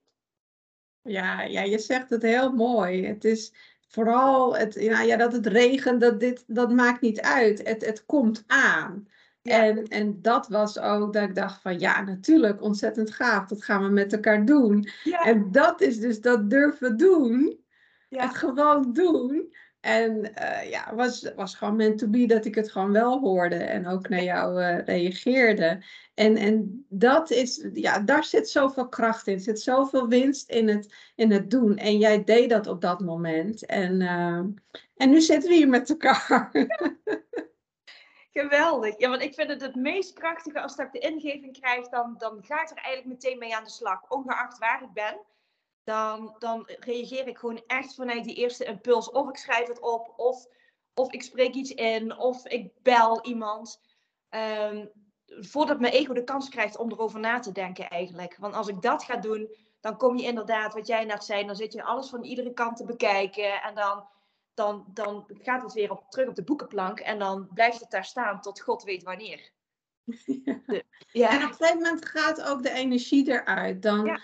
[1.02, 3.06] Ja, ja, je zegt het heel mooi.
[3.06, 3.52] Het is
[3.88, 7.68] vooral het, ja, ja, dat het regent, dat, dit, dat maakt niet uit.
[7.68, 9.08] Het, het komt aan.
[9.42, 13.46] En, en dat was ook dat ik dacht van ja, natuurlijk, ontzettend gaaf.
[13.46, 14.88] Dat gaan we met elkaar doen.
[15.24, 17.64] En dat is dus dat durven doen.
[18.08, 18.26] Ja.
[18.26, 19.54] Het gewoon doen.
[19.80, 23.56] En uh, ja, was, was gewoon meant to be dat ik het gewoon wel hoorde
[23.56, 25.84] en ook naar jou uh, reageerde.
[26.14, 30.68] En, en dat is, ja, daar zit zoveel kracht in, er zit zoveel winst in
[30.68, 31.76] het, in het doen.
[31.76, 33.66] En jij deed dat op dat moment.
[33.66, 34.44] En, uh,
[34.96, 36.50] en nu zitten we hier met elkaar.
[38.32, 38.98] Geweldig.
[38.98, 42.44] Ja, want ik vind het het meest prachtige als ik de ingeving krijg, dan, dan
[42.44, 45.18] ga ik er eigenlijk meteen mee aan de slag, ongeacht waar ik ben
[45.88, 49.10] dan, dan reageer ik gewoon echt vanuit die eerste impuls.
[49.10, 50.46] Of ik schrijf het op, of,
[50.94, 53.80] of ik spreek iets in, of ik bel iemand.
[54.30, 54.90] Um,
[55.26, 58.36] voordat mijn ego de kans krijgt om erover na te denken eigenlijk.
[58.36, 61.56] Want als ik dat ga doen, dan kom je inderdaad, wat jij net zei, dan
[61.56, 63.62] zit je alles van iedere kant te bekijken.
[63.62, 64.08] En dan,
[64.54, 67.00] dan, dan gaat het weer op, terug op de boekenplank.
[67.00, 69.50] En dan blijft het daar staan tot God weet wanneer.
[70.44, 70.82] Ja.
[71.12, 71.30] ja.
[71.30, 73.82] En op een gegeven moment gaat ook de energie eruit.
[73.82, 74.20] Dan,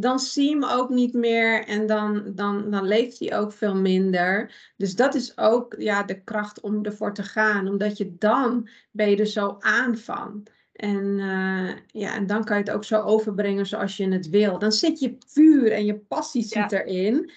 [0.00, 3.74] dan zie je hem ook niet meer en dan, dan, dan leeft hij ook veel
[3.74, 4.54] minder.
[4.76, 9.10] Dus dat is ook ja, de kracht om ervoor te gaan, omdat je dan ben
[9.10, 10.46] je er zo aan van.
[10.72, 14.58] En, uh, ja, en dan kan je het ook zo overbrengen zoals je het wil.
[14.58, 17.30] Dan zit je vuur en je passie zit erin.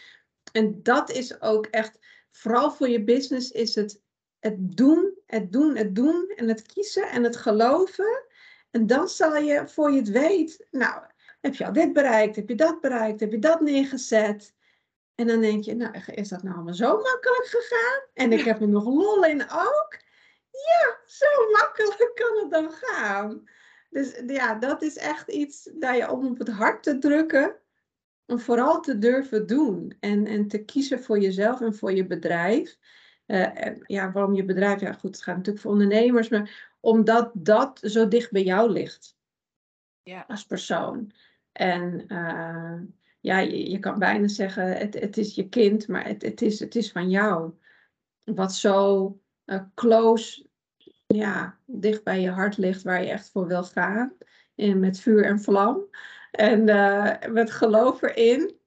[0.52, 2.00] En dat is ook echt,
[2.32, 4.02] vooral voor je business, is het
[4.40, 8.26] het doen, het doen, het doen en het kiezen en het geloven.
[8.72, 11.02] En dan zal je, voor je het weet, nou,
[11.40, 12.36] heb je al dit bereikt?
[12.36, 13.20] Heb je dat bereikt?
[13.20, 14.54] Heb je dat neergezet?
[15.16, 18.02] En dan denk je, nou, is dat nou allemaal zo makkelijk gegaan?
[18.14, 19.98] En ik heb er nog lol in ook.
[20.52, 23.50] Ja, zo makkelijk kan het dan gaan.
[23.90, 27.56] Dus ja, dat is echt iets dat je om op het hart te drukken.
[28.26, 29.96] Om vooral te durven doen.
[30.00, 32.78] En, en te kiezen voor jezelf en voor je bedrijf.
[33.28, 34.82] Uh, en ja, waarom je bedrijf?
[34.82, 36.30] Ja, goed, het gaat natuurlijk voor ondernemers.
[36.30, 39.18] Maar omdat dat zo dicht bij jou ligt.
[40.04, 40.26] Ja.
[40.28, 41.12] Als persoon.
[41.52, 42.82] En uh,
[43.20, 46.76] ja, je, kan bijna zeggen, het, het is je kind, maar het, het, is, het
[46.76, 47.54] is van jou.
[48.24, 50.48] Wat zo uh, close,
[51.08, 54.14] ja, dicht bij je hart ligt, waar je echt voor wil gaan.
[54.56, 55.88] Met vuur en vlam.
[56.32, 58.58] En uh, met geloof erin.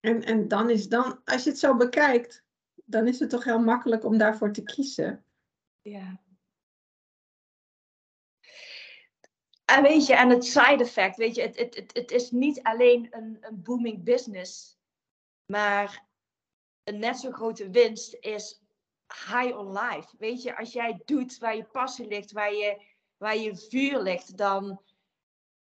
[0.00, 3.58] En, en dan is dan, als je het zo bekijkt, dan is het toch heel
[3.58, 5.24] makkelijk om daarvoor te kiezen.
[5.82, 6.20] Ja.
[9.66, 12.62] En weet je, en het side effect, weet je, het, het, het, het is niet
[12.62, 14.78] alleen een, een booming business,
[15.46, 16.04] maar
[16.84, 18.60] een net zo grote winst is
[19.06, 20.14] high on life.
[20.18, 22.82] Weet je, als jij doet waar je passie ligt, waar je,
[23.16, 24.82] waar je vuur ligt, dan,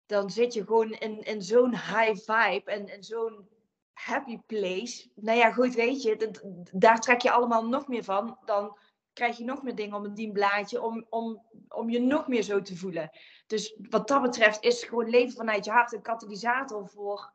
[0.06, 3.50] dan zit je gewoon in, in zo'n high vibe en in zo'n
[3.94, 5.10] happy place.
[5.16, 6.32] Nou ja, goed, weet je,
[6.72, 8.38] daar trek je allemaal nog meer van.
[8.46, 8.78] Dan
[9.16, 12.62] krijg je nog meer dingen om een dienblaadje, om, om, om je nog meer zo
[12.62, 13.10] te voelen.
[13.48, 17.34] Dus wat dat betreft is gewoon leven vanuit je hart een katalysator voor,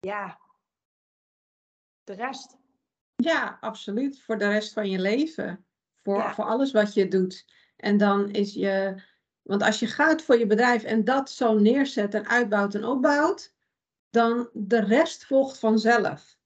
[0.00, 0.40] ja,
[2.04, 2.56] de rest.
[3.14, 4.22] Ja, absoluut.
[4.22, 5.66] Voor de rest van je leven.
[6.02, 7.52] Voor, voor alles wat je doet.
[7.76, 9.02] En dan is je,
[9.42, 13.54] want als je gaat voor je bedrijf en dat zo neerzet en uitbouwt en opbouwt,
[14.10, 16.36] dan de rest volgt vanzelf.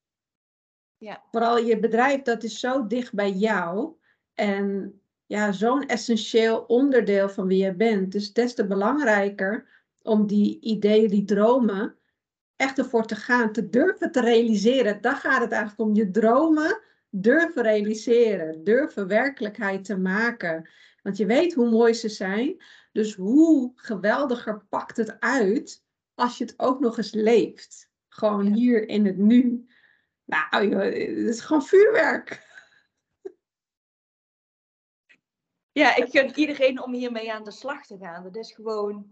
[0.99, 1.23] Ja.
[1.31, 3.95] Vooral je bedrijf, dat is zo dicht bij jou.
[4.35, 8.13] En ja, zo'n essentieel onderdeel van wie je bent.
[8.13, 9.69] Dus des te belangrijker
[10.03, 11.97] om die ideeën, die dromen,
[12.57, 15.01] echt ervoor te gaan, te durven te realiseren.
[15.01, 15.95] Daar gaat het eigenlijk om.
[15.95, 16.81] Je dromen
[17.11, 20.69] durven realiseren, durven werkelijkheid te maken.
[21.03, 22.63] Want je weet hoe mooi ze zijn.
[22.93, 25.85] Dus hoe geweldiger pakt het uit
[26.15, 27.91] als je het ook nog eens leeft.
[28.09, 29.67] Gewoon hier in het nu.
[30.27, 32.45] Nou, het is gewoon vuurwerk.
[35.73, 38.23] Ja, ik gun iedereen om hiermee aan de slag te gaan.
[38.23, 39.11] Dat is gewoon,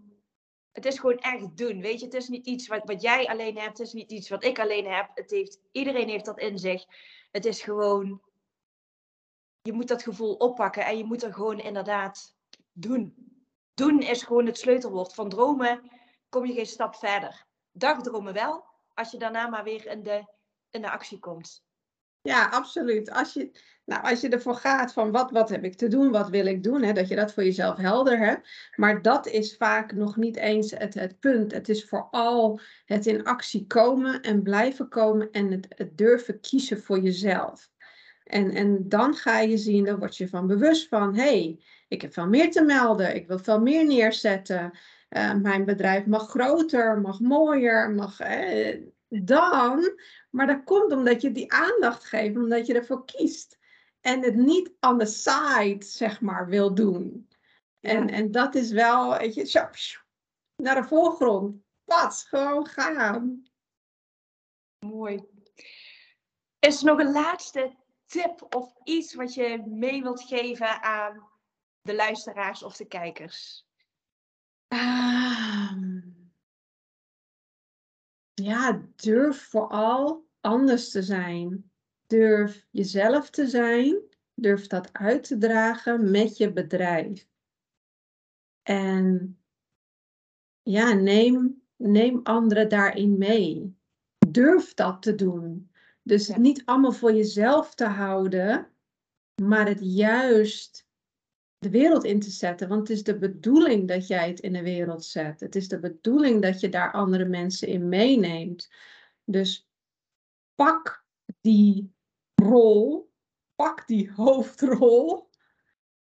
[0.73, 1.81] het is gewoon echt doen.
[1.81, 3.79] Weet je, het is niet iets wat, wat jij alleen hebt.
[3.79, 5.11] Het is niet iets wat ik alleen heb.
[5.15, 6.85] Het heeft, iedereen heeft dat in zich.
[7.31, 8.23] Het is gewoon,
[9.63, 12.37] je moet dat gevoel oppakken en je moet er gewoon inderdaad
[12.73, 13.15] doen.
[13.75, 15.15] Doen is gewoon het sleutelwoord.
[15.15, 15.91] Van dromen
[16.29, 17.47] kom je geen stap verder.
[17.73, 20.34] Dagdromen wel, als je daarna maar weer in de,
[20.75, 21.65] in de actie komt.
[22.23, 23.11] Ja, absoluut.
[23.11, 23.51] Als je,
[23.85, 26.63] nou, als je ervoor gaat van wat, wat heb ik te doen, wat wil ik
[26.63, 28.49] doen, hè, dat je dat voor jezelf helder hebt.
[28.77, 31.53] Maar dat is vaak nog niet eens het, het punt.
[31.53, 36.83] Het is vooral het in actie komen en blijven komen en het, het durven kiezen
[36.83, 37.71] voor jezelf.
[38.25, 42.03] En, en dan ga je zien, dan word je van bewust van, hé, hey, ik
[42.03, 44.79] heb veel meer te melden, ik wil veel meer neerzetten.
[45.11, 49.93] Uh, mijn bedrijf mag groter, mag mooier, mag eh, dan.
[50.35, 53.59] Maar dat komt omdat je die aandacht geeft, omdat je ervoor kiest.
[54.01, 57.29] En het niet on the side, zeg maar, wil doen.
[57.81, 59.69] En, en dat is wel, weet je,
[60.57, 61.63] naar de voorgrond.
[61.85, 63.45] Pas, gewoon gaan.
[64.87, 65.25] Mooi.
[66.59, 67.77] Is er nog een laatste
[68.07, 71.29] tip of iets wat je mee wilt geven aan
[71.81, 73.67] de luisteraars of de kijkers?
[74.69, 76.01] Ehm,
[78.35, 81.71] ja, durf vooral anders te zijn.
[82.07, 84.01] Durf jezelf te zijn.
[84.35, 87.27] Durf dat uit te dragen met je bedrijf.
[88.63, 89.39] En
[90.63, 93.77] ja, neem, neem anderen daarin mee.
[94.29, 95.71] Durf dat te doen.
[96.03, 98.71] Dus niet allemaal voor jezelf te houden,
[99.43, 100.87] maar het juist
[101.59, 102.69] de wereld in te zetten.
[102.69, 105.41] Want het is de bedoeling dat jij het in de wereld zet.
[105.41, 108.71] Het is de bedoeling dat je daar andere mensen in meeneemt.
[109.25, 109.69] Dus
[110.55, 111.05] pak
[111.41, 111.95] die
[112.35, 113.11] rol,
[113.55, 115.31] pak die hoofdrol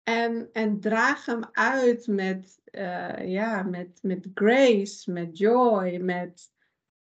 [0.09, 6.53] en, en draag hem uit met, uh, ja, met, met grace, met joy, met,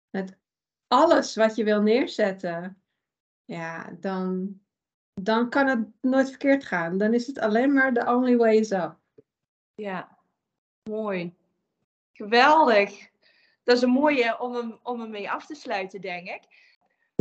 [0.10, 0.38] met
[0.88, 2.82] alles wat je wil neerzetten.
[3.46, 4.60] Ja, dan,
[5.14, 6.98] dan kan het nooit verkeerd gaan.
[6.98, 8.98] Dan is het alleen maar the only way is up.
[9.76, 10.18] Ja,
[10.90, 11.36] mooi.
[12.14, 13.10] Geweldig.
[13.64, 16.42] Dat is een mooie om hem, om hem mee af te sluiten, denk ik.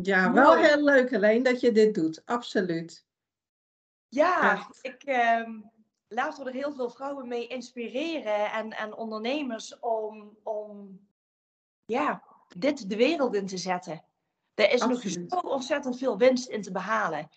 [0.03, 2.23] Ja, wel heel leuk alleen dat je dit doet.
[2.25, 3.07] Absoluut.
[4.09, 5.03] Ja, ik
[5.47, 5.71] um,
[6.09, 11.01] laat er heel veel vrouwen mee inspireren en, en ondernemers om, om
[11.85, 12.23] ja,
[12.57, 14.05] dit de wereld in te zetten.
[14.55, 17.29] Er is nog zo ontzettend veel winst in te behalen.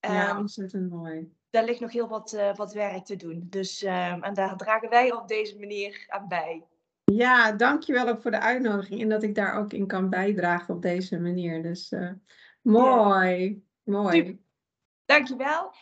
[0.00, 1.34] Ja, um, ontzettend mooi.
[1.50, 3.46] Daar ligt nog heel wat, uh, wat werk te doen.
[3.50, 6.66] Dus, um, en daar dragen wij op deze manier aan bij.
[7.04, 10.82] Ja, dankjewel ook voor de uitnodiging en dat ik daar ook in kan bijdragen op
[10.82, 11.62] deze manier.
[11.62, 12.10] Dus uh,
[12.62, 13.92] mooi, ja.
[13.92, 14.16] mooi.
[14.16, 14.38] Super.
[15.04, 15.72] Dankjewel.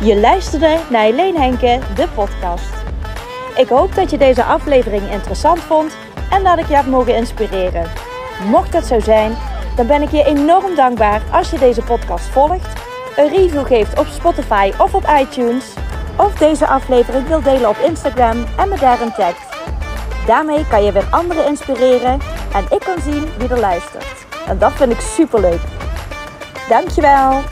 [0.00, 2.74] Je luisterde naar Helene Henke, de podcast.
[3.56, 5.96] Ik hoop dat je deze aflevering interessant vond
[6.30, 7.90] en dat ik je heb mogen inspireren.
[8.50, 9.36] Mocht dat zo zijn,
[9.76, 12.83] dan ben ik je enorm dankbaar als je deze podcast volgt
[13.16, 15.64] een review geeft op Spotify of op iTunes.
[16.16, 19.56] Of deze aflevering wil delen op Instagram en me daarin tagt.
[20.26, 22.20] Daarmee kan je weer anderen inspireren
[22.54, 24.26] en ik kan zien wie er luistert.
[24.46, 25.60] En dat vind ik super leuk.
[26.68, 27.42] Dankjewel!